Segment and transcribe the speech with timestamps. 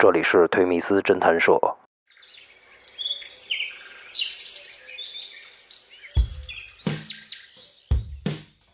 [0.00, 1.60] 这里是推迷斯侦探社。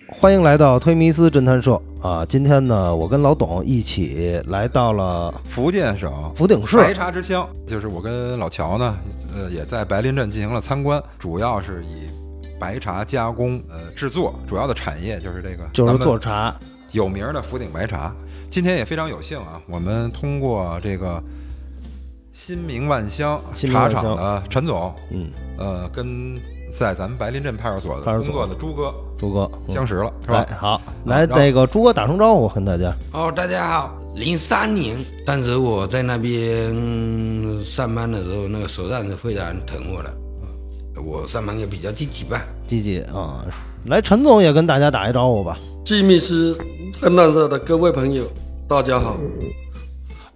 [0.07, 2.27] 欢迎来到推迷斯侦探社啊！
[2.27, 8.99] 今天呢，我跟老董一起来到了福建省福鼎市白茶之乡，就是我跟老乔呢，
[9.35, 12.07] 呃，也在白林镇进行了参观，主要是以
[12.61, 16.55] 白茶加工呃制作，主要的产业就是这个，就是做茶
[16.91, 18.15] 有名的福鼎白茶。
[18.55, 21.21] 今天也非常有幸啊，我们通过这个
[22.33, 26.41] 新明万香茶厂的陈总，嗯，呃，跟
[26.73, 28.95] 在咱们白林镇派出所的工作的朱哥。
[29.19, 30.47] 朱哥相识了，是吧？
[30.57, 32.95] 好，来那个朱哥打声招呼，跟大家。
[33.13, 33.93] 哦，大家好。
[34.15, 36.73] 零三年，当时我在那边
[37.61, 40.15] 上班的时候，那个首长是非常疼我的。
[41.03, 42.41] 我上班也比较积极吧。
[42.69, 43.45] 积极啊！
[43.87, 45.59] 来，陈总也跟大家打一招呼吧。
[45.85, 46.57] 季密斯
[47.03, 48.25] 侦探社的各位朋友，
[48.67, 49.19] 大家好，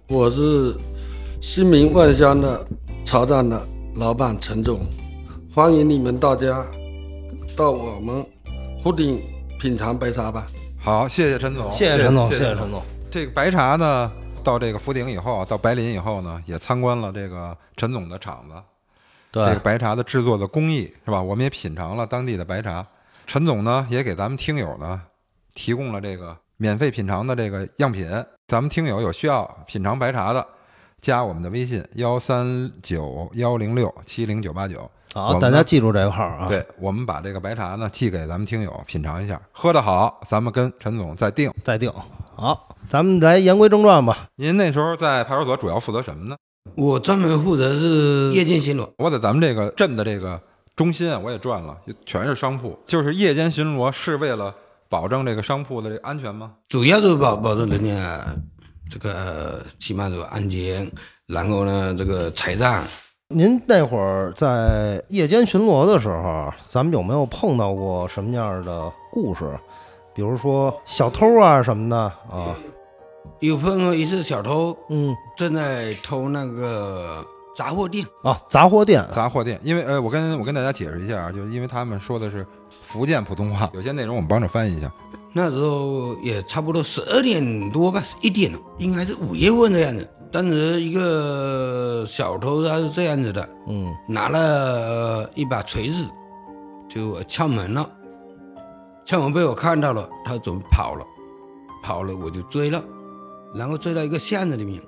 [0.07, 0.77] 我是
[1.41, 2.63] 新民万香的
[3.03, 4.81] 茶站的老板陈总，
[5.51, 6.63] 欢迎你们大家
[7.57, 8.23] 到我们。
[8.83, 9.19] 福鼎
[9.59, 10.45] 品尝白茶吧。
[10.79, 12.83] 好，谢谢陈总，谢谢陈总，谢谢陈总。
[13.09, 14.11] 这个白茶呢，
[14.43, 18.53] 到这个福鼎以后，到白林以后呢，也参观了这个陈总的厂子，
[19.31, 21.19] 对这个白茶的制作的工艺是吧？
[21.19, 22.85] 我们也品尝了当地的白茶。
[23.25, 25.01] 陈总呢，也给咱们听友呢
[25.55, 28.05] 提供了这个免费品尝的这个样品。
[28.47, 30.45] 咱们听友有需要品尝白茶的，
[31.01, 34.89] 加我们的微信幺三九幺零六七零九八九。
[35.13, 36.47] 好，大家记住这个号啊！
[36.49, 41.89] 对，我们把这个白茶呢寄给咱们听友品尝一下，喝得好，咱们跟陈总再定再定。
[42.35, 44.27] 好，咱们来言归正传吧。
[44.35, 46.35] 您那时候在派出所主要负责什么呢？
[46.75, 48.87] 我专门负责是夜间巡逻。
[48.97, 50.39] 我在咱们这个镇的这个
[50.75, 54.53] 中心啊，我也转了，全是商铺，就是夜间巡逻是为了
[54.89, 56.53] 保证这个商铺的这安全吗？
[56.67, 58.25] 主要是保保证人家
[58.89, 60.91] 这个起码是安全，
[61.27, 62.83] 然后呢，这个财产。
[63.27, 69.45] 您那会儿在夜间巡逻的时候，咱们有没有碰到过什么样的故事？
[70.15, 72.55] 比如说小偷啊什么的啊？
[73.41, 77.23] 有碰到一次小偷，嗯，正在偷那个
[77.55, 79.59] 杂货店啊，杂货店，杂货店。
[79.63, 82.43] 因为呃，我跟我跟大家解释一下啊，就是因为他们说的是
[82.89, 84.91] 福建普通话，有些内容我们帮着翻译一下。
[85.31, 90.09] 那时候也差不多十二点多吧，一点了，应该是五月份的样子。
[90.31, 96.03] 当时一个小偷他是这样子的，嗯，拿了一把锤子，
[96.89, 97.87] 就敲门了，
[99.05, 101.05] 敲门被我看到了，他准备跑了，
[101.83, 102.83] 跑了我就追了，
[103.53, 104.81] 然后追到一个巷子里面，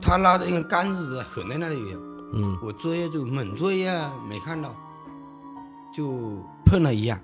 [0.00, 1.96] 他拉着一根杆子横在那里，
[2.34, 4.74] 嗯，我追就猛追呀，没看到，
[5.94, 7.18] 就碰了一样，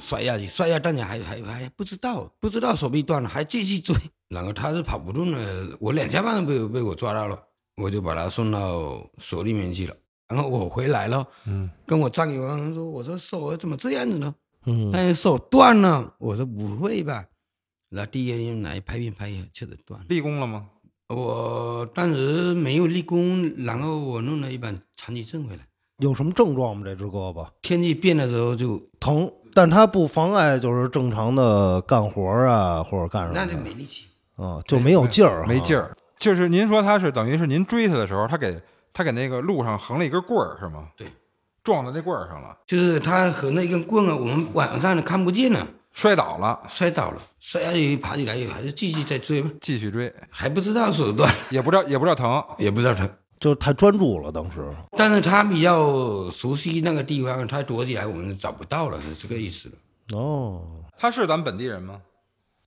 [0.00, 3.94] 摔下去，摔下当年还还还不知道，不知道手臂断了，还继续追。
[4.28, 7.38] 然后他是跑不动了，我两下半都被被我抓到了，
[7.76, 9.94] 我就把他送到所里面去了。
[10.28, 14.34] 然后我回来了，嗯，跟我战友说：“我说手怎么这样子呢？
[14.66, 17.24] 嗯，但是手断了。”我说：“不会吧？”
[17.88, 20.06] 然后第二天来拍片拍一下，确实断了。
[20.10, 20.68] 立功了吗？
[21.08, 25.66] 我当时没有立功，然后我弄了一本残疾证回来。
[26.00, 26.82] 有什么症状吗？
[26.84, 27.48] 这只胳膊？
[27.62, 33.34] 天气变的时候就疼，但它不妨碍就是正常的干活啊，或者干什么？
[33.34, 34.04] 那就没力气。
[34.36, 35.90] 啊，就没有劲儿，没劲儿。
[36.16, 38.56] 就是您说他是等于是您追他的时候，他给
[38.92, 40.86] 他给那个路上横了一根棍儿，是吗？
[40.96, 41.08] 对，
[41.64, 42.56] 撞到那棍儿上了。
[42.68, 49.50] 就是他和那根棍儿，我们晚上看不见了，摔倒了，摔倒了，摔下去爬起来以后还是继续再追吗？
[49.60, 53.10] 继续追，还不知道手段，也不知道也不知道疼，也不知道疼，
[53.40, 54.68] 就太专注了当时。
[54.96, 59.70] 但是他比较熟悉那个地方，他躲起来我们找不到了，是这个意思
[60.12, 60.62] 哦，
[60.98, 62.00] 他是咱们本地人吗？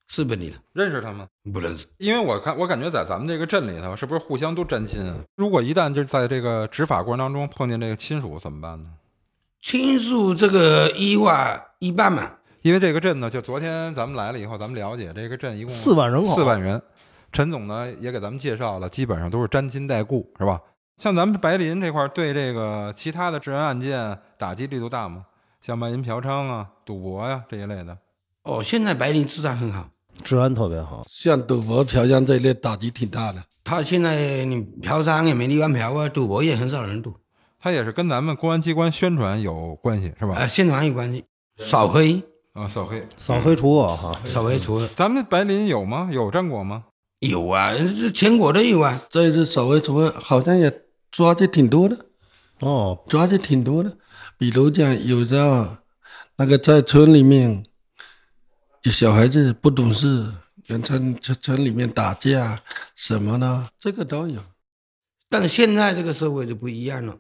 [0.08, 1.26] 是本地的，认识他吗？
[1.54, 5.16] 不认识，因为我看我感觉在咱们这个镇里头，是不是互相都沾亲啊？
[5.38, 8.90] 如果一旦就是在这个执法过程当中碰见这个亲属怎么办呢？
[9.62, 12.30] 亲属这个依法一办嘛。
[12.62, 16.80] 因为这个镇呢，就昨天咱们来了以后，咱们了解这个镇一共四万人口，四万人。
[17.32, 20.60] 陈总呢也给咱们介绍了，基本上都是沾亲带故，是吧？
[20.98, 25.26] 像咱们白林这块对这个其他的治安案件打击力度大吗？
[25.62, 27.98] 像卖淫嫖娼啊、赌博呀这一类的。
[28.44, 29.90] 哦，现在白林治安很好。
[30.24, 33.44] 治安特别好，像赌博、嫖娼这一类打击挺大的。
[33.64, 37.16] 他现在你嫖娼也没地方嫖啊，赌博也很少人赌。
[37.60, 40.36] 他也是跟咱们公安机关宣传有关系，是吧？
[40.36, 41.24] 啊，宣传有关系，
[41.60, 42.22] 扫黑
[42.54, 44.88] 啊，扫黑，扫黑除恶哈，扫黑除恶。
[44.96, 46.10] 咱们白林有吗？
[46.12, 46.84] 有战果吗？
[47.22, 49.02] 有啊，这全国都有啊。
[49.10, 52.06] 这一次扫黑除恶好像也抓的挺多的，
[52.60, 53.98] 哦，抓的挺多的。
[54.38, 55.84] 比如讲，有的
[56.36, 57.64] 那个在村里面。
[58.84, 60.26] 有小孩子不懂事，
[60.68, 62.60] 跟村村村里面打架
[62.96, 64.42] 什么的，这个都有。
[65.30, 67.16] 但是现在这个社会就不一样了，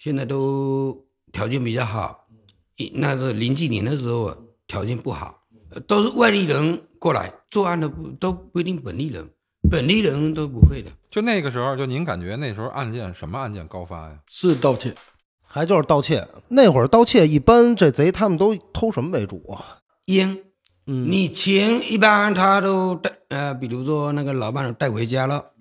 [0.00, 2.26] 现在都条件比较好，
[2.94, 9.30] 那是零几年的时候啊，条件不好，呃都是外地人过来作案的不都不一定本地人，
[9.70, 10.90] 本地人都不会的。
[11.10, 14.18] 就那个时候，就您感觉那时候案件什么案件高发呀？
[14.28, 14.94] 是盗窃，
[15.40, 16.26] 还就是盗窃。
[16.48, 19.78] 那会儿盗窃一般这贼他们都偷什么为主啊？
[20.06, 20.42] 烟，
[20.86, 25.52] 嗯，你钱一般他都带呃，比如说那个老板带回家了，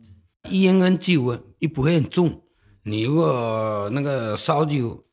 [0.49, 2.41] 烟跟酒啊又不会很重，
[2.83, 5.05] 你如果那个烧酒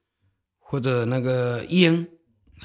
[0.59, 2.09] 或者那个烟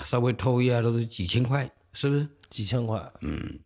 [0.03, 2.27] 稍微偷一下都是几千块，是不是？
[2.50, 3.59] 几千块，嗯，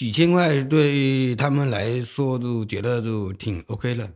[0.00, 4.08] 几千块对他们来说就觉得就挺 OK 了。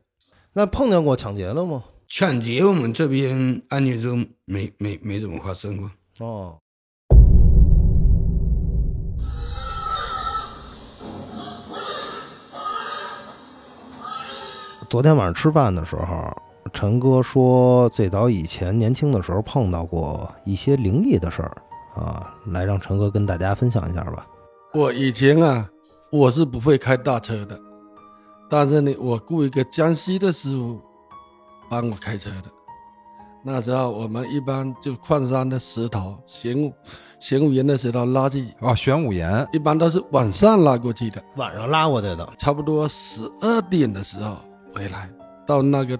[0.55, 1.85] 那碰见过抢劫了吗？
[2.09, 4.17] 抢劫我们这边案件就
[4.47, 5.91] 没没没怎么发生过。
[6.21, 6.57] 哦，
[14.89, 16.35] 昨天晚上吃饭的时候，
[16.73, 21.55] 陈哥说最早以前年轻的时候碰到过一些灵异的事儿
[21.95, 24.27] 啊，来让陈哥跟大家分享一下吧。
[24.73, 25.71] 我以前啊，
[26.15, 27.61] 我是不会开大车的，
[28.49, 30.81] 但是呢，我雇一个江西的师傅
[31.69, 32.49] 帮我开车的。
[33.43, 36.73] 那时候我们一般就矿山的石头、玄武、
[37.19, 41.21] 玄武岩的石头拉去，哦，玄武岩，一般都是晚上拉过去的。
[41.35, 44.37] 晚上拉过去的，差不多十二点的时候
[44.73, 45.11] 回来，
[45.45, 45.99] 到那个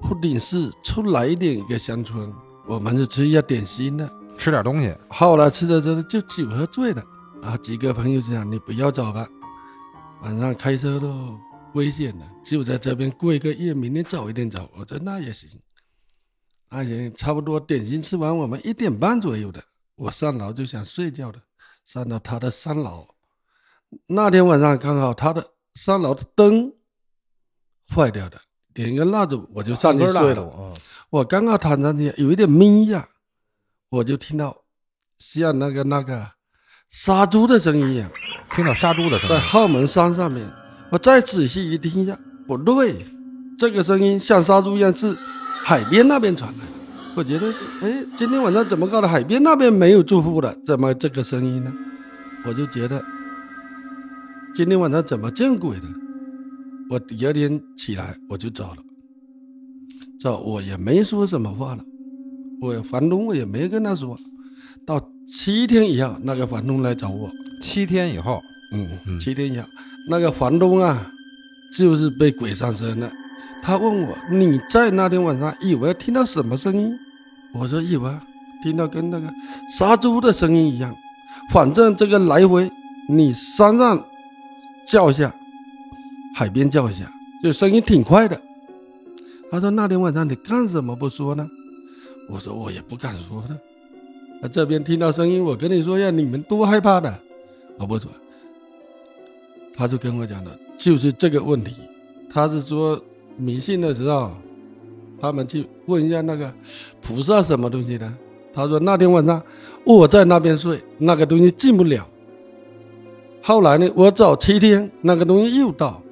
[0.00, 2.32] 牯岭市出来一点一个乡村，
[2.68, 4.08] 我们是吃一下点心的。
[4.38, 7.02] 吃点东西，后来吃着吃着就酒喝醉了
[7.42, 9.28] 啊，几个朋友就讲你不要走吧，
[10.22, 11.36] 晚上开车都
[11.74, 14.70] 危险的，就在这边过一个夜，明天早一点走。
[14.76, 15.50] 我说那也行，
[16.70, 19.62] 那行，差不多点心吃完，我们一点半左右的，
[19.96, 21.42] 我上楼就想睡觉的，
[21.84, 23.08] 上到他的三楼，
[24.06, 25.44] 那天晚上刚好他的
[25.74, 26.72] 三楼的灯
[27.92, 28.40] 坏掉的，
[28.72, 30.48] 点一个蜡烛我就上去睡了。
[30.48, 30.72] 啊，
[31.10, 33.08] 我刚刚躺上去，有一点眯呀，
[33.88, 34.62] 我就听到
[35.18, 36.30] 像那个那个
[36.92, 38.10] 杀猪的声音一样，
[38.54, 40.46] 听到杀猪的声音在，后门山上面。
[40.90, 42.16] 我再仔细一听一下，
[42.46, 43.02] 不对，
[43.58, 45.16] 这个声音像杀猪一样是
[45.64, 46.72] 海边那边传来的。
[47.14, 47.50] 我觉得，
[47.80, 49.08] 哎，今天晚上怎么搞的？
[49.08, 51.72] 海边那边没有住户了，怎么这个声音呢？
[52.44, 53.02] 我就觉得
[54.54, 55.84] 今天晚上怎么见鬼了？
[56.90, 58.82] 我第二天起来我就走了，
[60.20, 61.82] 走我也没说什么话了，
[62.60, 64.18] 我房东我也没跟他说。
[64.84, 67.30] 到七天以后，那个房东来找我，
[67.60, 68.42] 七天以后，
[68.72, 69.66] 嗯嗯七天以后，
[70.08, 71.10] 那个房东啊，
[71.76, 73.10] 就是被鬼上身了。
[73.62, 76.92] 他问我你在那天晚上以为听到什么声音？
[77.54, 78.10] 我说以为
[78.62, 79.32] 听到跟那个
[79.78, 80.94] 杀猪的声音一样，
[81.50, 82.70] 反正这个来回
[83.08, 84.04] 你山上
[84.86, 85.32] 叫一下，
[86.34, 87.10] 海边叫一下，
[87.42, 88.40] 就声音挺快的。
[89.50, 91.46] 他说那天晚上你干什么不说呢？
[92.28, 93.56] 我说我也不敢说的。
[94.42, 97.16] 那这边听到声音，我跟你说一下，你们多害怕的。
[97.78, 98.10] 我不说，
[99.76, 101.76] 他就跟我讲的，就是这个问题。
[102.28, 103.00] 他是说
[103.36, 104.32] 迷信的时候，
[105.20, 106.52] 他们去问一下那个
[107.00, 108.12] 菩萨什么东西的。
[108.52, 109.40] 他说那天晚上
[109.84, 112.04] 我在那边睡，那个东西进不了。
[113.40, 116.02] 后来呢，我走七天，那个东西又到，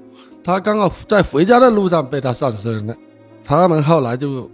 [0.44, 2.96] 他刚好在回家的路上被他上身了。
[3.42, 4.48] 他们后来就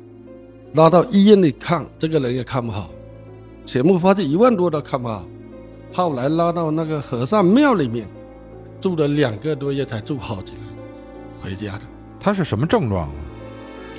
[0.72, 2.90] 拉到医院里看，这个人也看不好，
[3.66, 5.26] 全部花去一万多都看不好。
[5.92, 8.06] 后来拉到那个和尚庙里面，
[8.80, 10.60] 住了两个多月才住好起来，
[11.40, 11.82] 回家的。
[12.20, 13.14] 他是什么症状啊？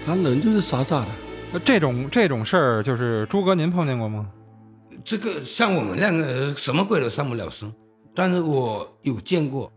[0.05, 1.07] 他人就是傻傻的，
[1.51, 4.29] 那这种这种事儿，就是朱哥您碰见过吗？
[5.03, 7.71] 这个像我们两个什么鬼都上不了身，
[8.15, 9.71] 但是我有见过，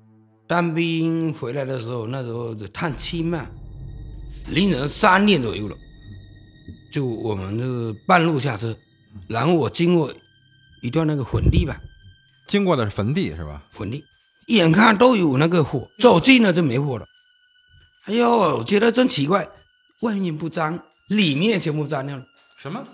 [0.46, 3.46] 当兵回来的时候，那时候是探亲嘛，
[4.52, 5.76] 凌晨三点左右了，
[6.92, 8.76] 就我们就是半路下车，
[9.30, 10.12] 然后我经过
[10.82, 11.80] 一段那个坟地吧，
[12.48, 13.62] 经过的是坟地是吧？
[13.70, 14.04] 坟地，
[14.48, 17.06] 眼看都有那个火，走近了就没火了。
[18.06, 19.48] 哎呦，我觉得真奇怪，
[20.00, 22.26] 外面不脏，里面全部脏掉了。
[22.58, 22.84] 什么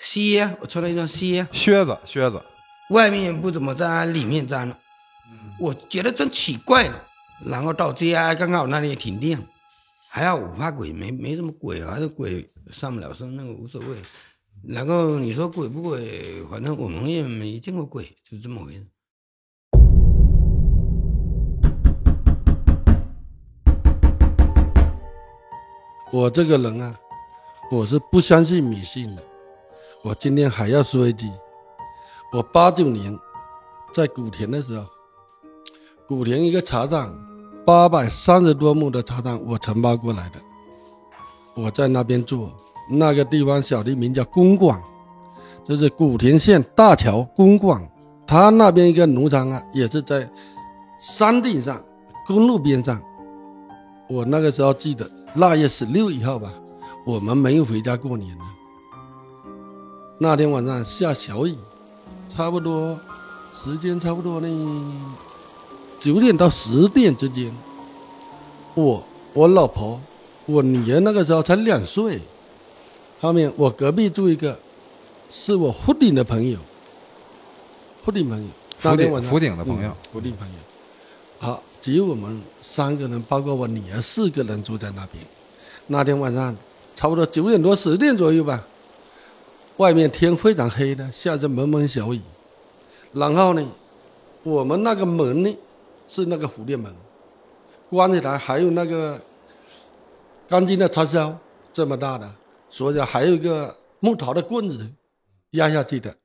[0.00, 1.96] 靴啊，我穿了一双靴啊，靴子？
[2.04, 2.42] 靴子？
[2.90, 4.76] 外面不怎么脏，里面脏了。
[5.30, 7.04] 嗯我觉得真奇怪了。
[7.46, 9.40] 然后到家刚好那里也停电，
[10.10, 13.96] 还好我怕鬼，没没什么鬼，还是鬼上不了身，那个无所谓。
[14.66, 18.86] 然后你说鬼不鬼，反正我们也没见过鬼，就这么回事。
[26.12, 26.98] 我这个人啊，
[27.70, 29.22] 我是不相信迷信的。
[30.02, 31.26] 我今天还要说一句，
[32.32, 33.16] 我八九年
[33.92, 34.86] 在古田的时候，
[36.06, 37.14] 古田一个茶厂，
[37.64, 40.40] 八百三十多亩的茶厂，我承包过来的。
[41.54, 42.52] 我在那边做，
[42.90, 44.80] 那个地方小地名叫公馆，
[45.64, 47.80] 就是古田县大桥公馆。
[48.26, 50.28] 他那边一个农场啊，也是在
[51.00, 51.82] 山顶上，
[52.26, 53.00] 公路边上。
[54.08, 56.52] 我那个时候记得腊月十六以后吧，
[57.06, 58.44] 我们没有回家过年了。
[60.18, 61.56] 那天晚上下小雨，
[62.28, 62.98] 差不多
[63.52, 64.92] 时间差不多呢，
[65.98, 67.50] 九点到十点之间。
[68.74, 69.02] 我
[69.32, 69.98] 我老婆，
[70.46, 72.20] 我女儿那个时候才两岁。
[73.20, 74.58] 后面我隔壁住一个，
[75.28, 76.58] 是我福鼎的朋友，
[78.04, 78.48] 福鼎朋友。
[78.78, 80.54] 福鼎福鼎的朋友，福鼎朋友。
[81.38, 85.24] 好，只有我们三个人，包括我女儿四个人住在那边。
[85.88, 86.56] 那天晚上
[86.94, 88.64] 差不多九点多十点左右吧，
[89.78, 92.20] 外面天非常黑的，下着蒙蒙小雨。
[93.12, 93.66] 然后呢，
[94.44, 95.56] 我们那个门呢
[96.06, 96.94] 是那个蝴蝶门，
[97.90, 99.20] 关起来还有那个
[100.48, 101.36] 钢筋的插销，
[101.72, 102.30] 这么大的，
[102.70, 104.90] 所以还有一个木头的棍子
[105.50, 106.16] 压下去的。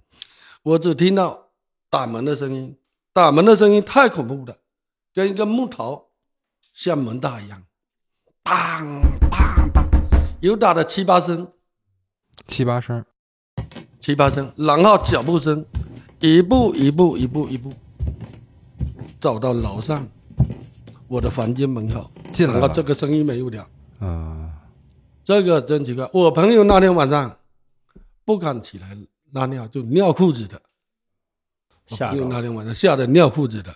[0.63, 1.49] 我只听到
[1.89, 2.77] 打门的声音，
[3.11, 4.57] 打门的声音太恐怖了。
[5.13, 6.09] 跟一个木头
[6.73, 7.61] 像门大一样，
[8.43, 8.81] 梆
[9.29, 11.47] 梆梆，有打的七八声，
[12.47, 13.05] 七八声，
[13.99, 15.63] 七八声，然后脚步声，
[16.19, 17.71] 一步一步一步一步，
[19.21, 20.03] 走到楼上，
[21.07, 22.59] 我的房间门口，进来了。
[22.61, 23.67] 然后这个声音没有了，
[23.99, 24.42] 嗯，
[25.23, 26.09] 这个真奇怪。
[26.13, 27.39] 我朋友那天晚上
[28.25, 28.97] 不敢起来
[29.31, 30.61] 拉尿，就尿裤子的。
[31.89, 33.75] 我朋友那天晚上吓得尿裤子的。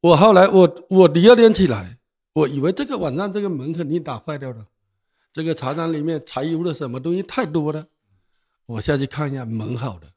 [0.00, 1.98] 我后来我我第二天起来，
[2.32, 4.66] 我以为这个晚上这个门肯定打坏掉了，
[5.32, 7.86] 这个茶厂里面柴油的什么东西太多了，
[8.66, 10.08] 我下去看一下门好的。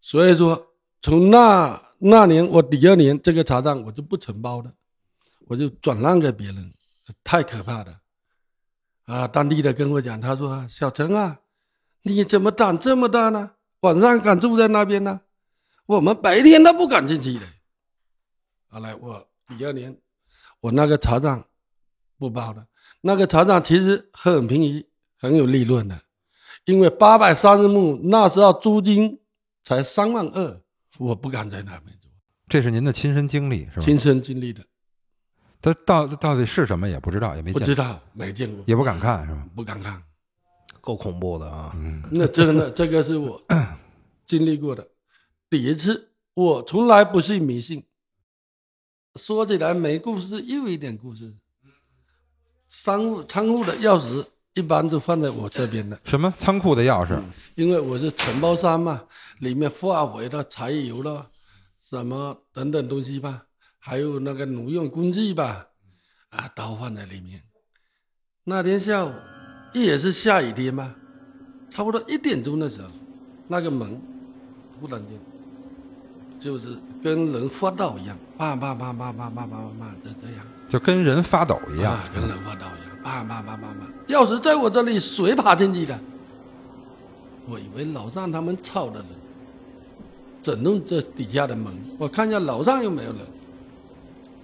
[0.00, 0.68] 所以说，
[1.02, 4.72] 从那那年我第二年这个茶厂我就不承包了，
[5.48, 6.72] 我就转让给别人，
[7.24, 8.00] 太可怕了。
[9.06, 11.40] 啊，当地的跟我讲，他说：“小陈啊，
[12.02, 13.50] 你怎么胆这么大呢？
[13.80, 15.20] 晚上敢住在那边呢？
[15.86, 17.46] 我们白天都不敢进去的。”
[18.68, 19.96] 后来我第二年，
[20.60, 21.44] 我那个茶厂
[22.18, 22.64] 不包了，
[23.00, 24.86] 那个茶厂其实很便宜，
[25.18, 26.00] 很有利润的，
[26.66, 29.20] 因为八百三十亩那时候租金
[29.64, 30.62] 才三万二，
[30.98, 32.08] 我不敢在那边住，
[32.48, 33.82] 这是您的亲身经历是吧？
[33.82, 34.62] 亲身经历的，
[35.62, 39.46] 它到到底是什么也不知道，也没见过，不知道没见过，也不敢看是吧？
[39.54, 40.02] 不敢看。
[40.80, 41.72] 够恐怖的啊！
[41.76, 43.38] 嗯，那真的，这个是我
[44.24, 44.88] 经历过的
[45.50, 46.08] 第一次。
[46.32, 47.84] 我从来不信迷信。
[49.16, 51.34] 说起来没故事，又一点故事。
[52.68, 54.24] 商务仓库的钥匙
[54.54, 57.20] 一般都放在我这边的，什么仓库的钥匙？
[57.56, 59.02] 因为我是承包商嘛，
[59.40, 61.28] 里面化肥了、柴油了，
[61.82, 63.42] 什么等等东西吧，
[63.80, 65.66] 还有那个农用工具吧，
[66.28, 67.42] 啊，都放在里面。
[68.44, 69.10] 那天下午
[69.72, 70.94] 也是下雨天嘛，
[71.70, 72.88] 差不多一点钟的时候，
[73.48, 74.00] 那个门
[74.78, 75.18] 忽然间
[76.38, 80.46] 就是跟人发抖一样，啪啪啪啪啪啪啪啪啪的这样。
[80.68, 85.98] 就跟人发抖一样啊，，跟人发抖一样，啪啪啪啪啪，钥匙在我这里，谁爬进去的？
[87.46, 89.08] 我以为楼上他们吵的人，
[90.42, 93.20] 整弄这底下的门，我看一下楼上有没有人。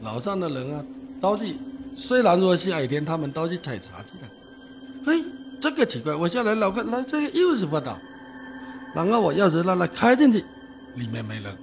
[0.03, 0.85] 楼上的人啊，
[1.21, 1.55] 都去，
[1.95, 4.29] 虽然说下雨天，他们都去采茶去了。
[5.07, 5.25] 哎，
[5.61, 7.93] 这个奇怪，我下来老看，那这个又是发抖，
[8.95, 10.45] 然后我钥匙拿来开进去，
[10.97, 11.57] 里面没人。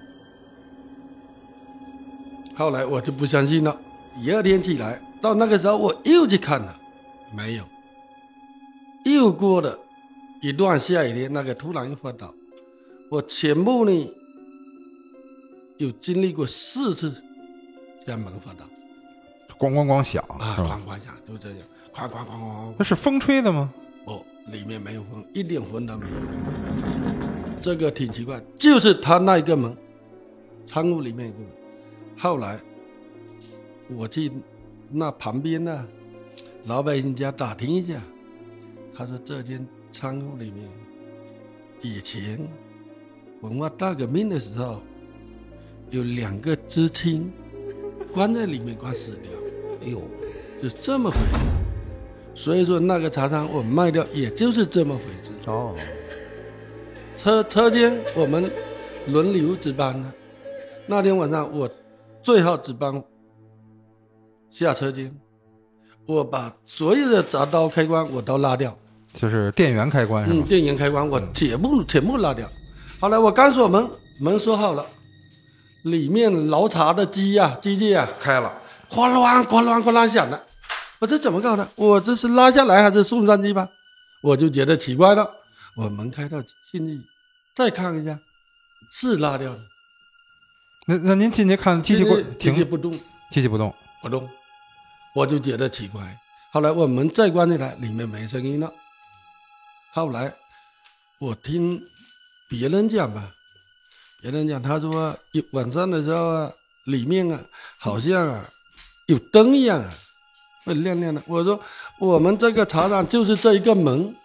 [2.56, 3.80] 后来我就不相信了。
[4.22, 6.80] 第二天起来，到那个时候我又去看了，
[7.36, 7.64] 没有。
[9.06, 9.78] 又过了
[10.42, 12.34] 一段下雨天，那个突然又发抖。
[13.10, 14.12] 我全部呢，
[15.78, 17.14] 有经历过四次
[18.06, 18.66] 这样门发抖
[19.58, 20.80] 咣咣咣响啊，是吧？
[20.86, 21.60] 哐哐响，就这样，
[21.94, 23.74] 哐哐哐哐那是风吹的吗？
[24.06, 26.12] 哦，里面没有风，一点风都没有。
[27.62, 29.78] 这个挺奇怪，就是他那一个门，
[30.66, 31.48] 仓库里面一个门。
[32.18, 32.60] 后来
[33.96, 34.30] 我去
[34.90, 35.88] 那旁边呢，
[36.66, 38.02] 老百姓家打听一下，
[38.94, 40.68] 他说这间仓库里面
[41.82, 42.46] 以前
[43.40, 44.82] 文化大革命的时候，
[45.90, 47.32] 有两个知青
[48.14, 49.32] 关在里面，关死掉。
[49.82, 50.02] 哎呦，
[50.62, 51.24] 就这么回事。
[52.36, 55.32] 所以说那个茶汤我卖掉，也就是这么回事。
[55.46, 55.76] 哦，
[57.18, 58.52] 车车间我们
[59.08, 60.12] 轮流值班的，
[60.88, 61.70] 那天晚上我
[62.22, 63.04] 最后值班
[64.50, 65.14] 下车间，
[66.06, 68.76] 我把所有的闸刀开关我都拉掉，
[69.14, 72.50] 就是电源开关是嗯，电源开关我全部全部拉掉。
[73.00, 73.88] 后来我刚锁门，
[74.20, 74.86] 门锁好了，
[75.84, 78.52] 里面捞茶的机呀、机器呀、开了，
[78.90, 80.42] 哗啷哗啷哗啷响的，
[81.00, 81.68] 我这怎么搞的？
[81.76, 83.70] 我这是拉下来还是送上去吧？
[84.22, 85.30] 我就觉得奇怪了。
[85.76, 87.02] 我门开到进去，
[87.56, 88.18] 再看一下，
[88.92, 89.60] 是拉掉的。
[90.86, 92.92] 那那您进去看机器不停，机器不动，
[93.32, 94.30] 机器不动，不动，
[95.16, 96.18] 我就觉得奇怪。
[96.52, 98.72] 后来我门再关起来，里面没声音了。
[99.94, 100.34] 后来
[101.20, 101.82] 我听
[102.48, 103.32] 别人讲吧，
[104.24, 106.50] 别人讲他说有晚上的时候啊，
[106.86, 107.38] 里面啊
[107.78, 108.50] 好像啊
[109.08, 109.94] 有灯一样啊，
[110.64, 111.22] 会亮亮的。
[111.28, 111.60] 我说
[112.00, 114.16] 我们这个茶厂就是这一个门，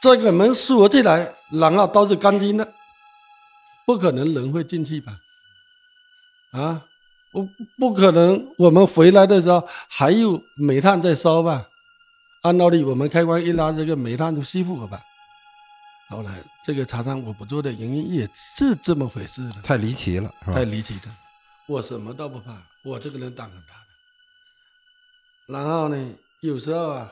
[0.00, 2.66] 这个门锁起来，然后都是干净的，
[3.84, 5.12] 不可能人会进去吧？
[6.52, 6.82] 啊，
[7.32, 7.46] 不
[7.78, 11.66] 不可能，我们回来的时候还有煤炭在烧吧？
[12.40, 14.98] 按道理，我们开关一拉，这个煤炭就熄火了吧？
[16.12, 20.54] 后来这个茶山我不做的原因也是这么回事了，太离奇了，是吧？
[20.54, 21.08] 太离奇的，
[21.66, 25.54] 我什么都不怕，我这个人胆很大的。
[25.54, 27.10] 然后呢，有时候啊，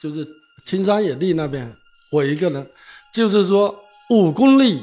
[0.00, 0.26] 就是
[0.64, 1.76] 青山野地那边，
[2.10, 2.70] 我一个人，
[3.12, 4.82] 就是说五公里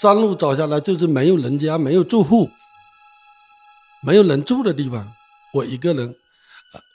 [0.00, 2.50] 山路走下来，就是没有人家，没有住户。
[4.02, 5.12] 没有人住的地方，
[5.52, 6.14] 我一个人，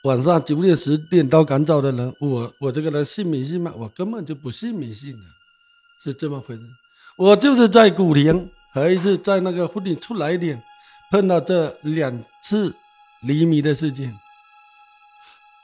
[0.04, 3.72] 晚上九点十点到赶早的人，我我这个人信迷信吗？
[3.76, 5.24] 我根本就不信迷信的，
[6.02, 6.62] 是这么回事。
[7.16, 10.62] 我就是在古田还是在那个湖顶出来一点，
[11.10, 12.74] 碰到这两次
[13.22, 14.18] 离迷的事件。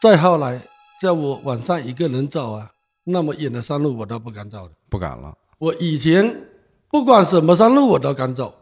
[0.00, 0.62] 再后来，
[1.00, 2.70] 在我晚上一个人走啊，
[3.04, 5.34] 那么远的山路我都不敢走了，不敢了。
[5.58, 6.42] 我以前
[6.90, 8.54] 不管什么山路我都敢走。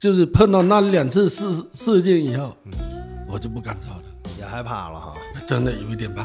[0.00, 2.54] 就是碰到那两次事事件以后，
[3.26, 4.02] 我就不敢走了，
[4.38, 5.14] 也害怕了哈，
[5.46, 6.24] 真的有一点怕。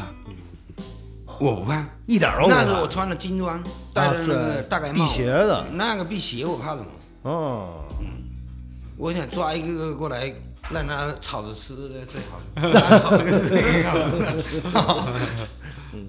[1.40, 2.56] 我不怕，一点都不怕。
[2.56, 5.66] 那时候我穿的金装，戴着那个大盖帽，辟邪的。
[5.72, 6.86] 那个辟邪，我怕什么？
[7.24, 8.08] 哦，嗯，
[8.98, 10.34] 我想抓一个个过来，
[10.70, 12.40] 让他炒着吃的最好。
[13.00, 15.08] 炒个是最好。
[15.94, 16.08] 嗯。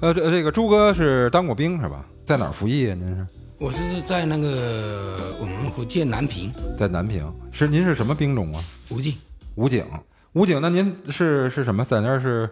[0.00, 2.04] 呃，这这个朱哥是当过兵是吧？
[2.26, 2.94] 在哪儿服役啊？
[2.94, 3.26] 您是？
[3.62, 7.32] 我是在那个我们福建南平，在南平。
[7.52, 8.60] 是您是什么兵种啊？
[8.90, 9.14] 武警。
[9.54, 9.86] 武警，
[10.32, 10.60] 武警。
[10.60, 11.84] 那您是是什么？
[11.84, 12.50] 在那儿是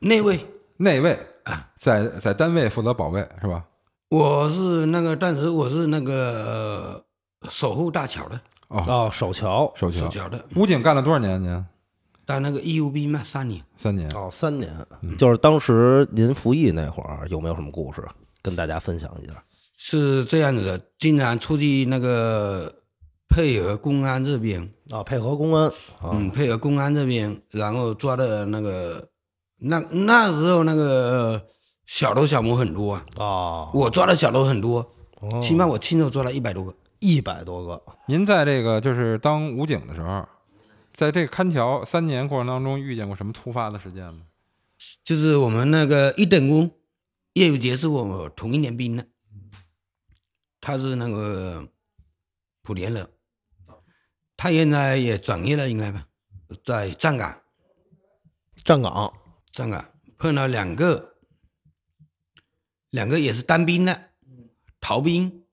[0.00, 0.38] 内卫。
[0.76, 3.64] 内卫啊，在在单位负责保卫是吧？
[4.10, 7.02] 我是那个当时我是那个
[7.48, 8.38] 守护大桥的。
[8.68, 10.00] 哦哦，守桥，守桥。
[10.00, 10.44] 守桥的。
[10.56, 11.40] 武警干了多少年？
[11.42, 11.64] 您？
[12.26, 14.70] 当那个义务兵嘛，三年，三年哦，三年，
[15.16, 18.06] 就是当时您服役那会儿，有没有什么故事
[18.42, 19.42] 跟大家分享一下？
[19.82, 22.82] 是这样子的，经常出去那个
[23.30, 29.08] 配合公安这边啊，配合公安，嗯，配合公安这边，然后抓的那个
[29.56, 31.42] 那那时候那个
[31.86, 34.86] 小偷小摸很多啊，啊，我抓的小偷很多，
[35.40, 37.82] 起码我亲手抓了一百多个，一百多个。
[38.06, 40.26] 您在这个就是当武警的时候。
[40.92, 44.20] 在这个看桥三年过程当中，遇见过什么突发的事件吗？
[45.02, 46.70] 就是我们那个一等功
[47.34, 49.06] 叶有杰是我同一年兵的，
[50.60, 51.66] 他是那个
[52.64, 53.08] 莆田人，
[54.36, 56.06] 他现在也转业了，应该吧，
[56.64, 57.40] 在站岗。
[58.62, 59.12] 站岗，
[59.52, 59.84] 站岗
[60.18, 61.14] 碰到两个，
[62.90, 64.10] 两个也是当兵的
[64.80, 65.44] 逃兵，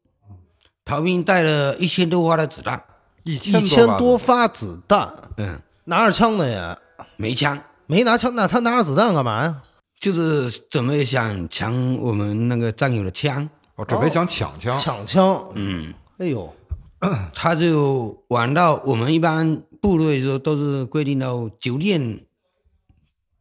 [0.84, 2.84] 逃兵带了一千多发的子弹。
[3.24, 6.78] 一千多发子弹，嗯，拿着枪的呀？
[7.16, 9.64] 没枪，没拿枪，那他拿着子弹干嘛呀？
[10.00, 16.54] 就是准备想抢我们那个战友的枪，哦，准备想抢枪，抢枪，嗯，哎呦，
[17.34, 22.26] 他就玩到我们一般部队说都是规定到九点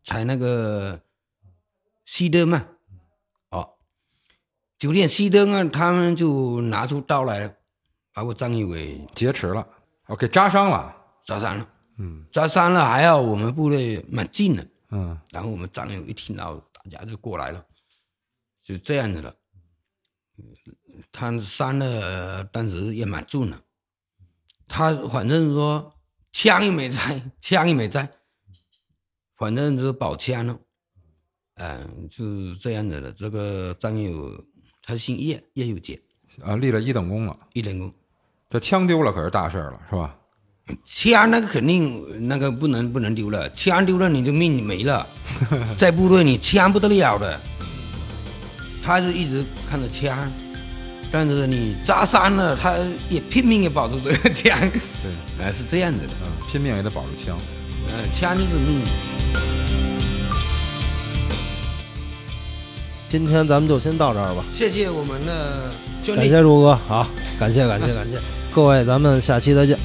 [0.04, 1.00] 才那个
[2.06, 2.66] 熄灯嘛，
[3.50, 3.70] 哦，
[4.78, 7.56] 九点熄灯啊，他们就拿出刀来，
[8.12, 9.66] 把我战友给劫持了。
[10.08, 10.94] 哦，给扎伤了，
[11.24, 11.68] 扎伤了，
[11.98, 17.64] 嗯，扎伤了，还好我们部队蛮近的，嗯，然后我们战友一听到，大家就过来了，
[18.62, 19.34] 就这样子了。
[21.12, 23.58] 他伤的当时也蛮重的，
[24.68, 25.92] 他反正说
[26.32, 28.08] 枪也没在，枪也没在，
[29.36, 30.58] 反正就是保枪了，
[31.54, 33.12] 嗯，就是这样子的。
[33.12, 34.44] 这个战友
[34.82, 36.00] 他姓叶，叶有杰，
[36.42, 37.92] 啊，立了一等功了，一等功。
[38.50, 40.18] 这枪丢了可是大事了，是吧？
[40.84, 45.06] 枪那个肯定那个不能不能丢了，枪丢了你的命没了，
[45.78, 47.40] 在部队你枪不得了的。
[48.86, 50.30] 他就一直看着枪，
[51.10, 52.76] 但是你扎伤了，他
[53.10, 54.56] 也拼命也保住这个 枪。
[55.02, 57.36] 对，哎，是这样子的，嗯，拼命也得保住枪。
[57.88, 58.82] 嗯，枪就是命。
[63.08, 64.44] 今天咱们就先到这儿吧。
[64.52, 65.72] 谢谢我们的
[66.04, 66.20] 兄弟。
[66.20, 67.08] 感谢如哥，好，
[67.40, 68.18] 感谢感谢感谢，
[68.54, 69.76] 各位，咱们下期再见。